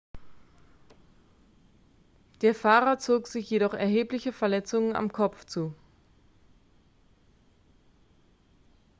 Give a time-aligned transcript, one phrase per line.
[2.41, 5.75] der fahrer zog sich jedoch erhebliche verletzungen am kopf zu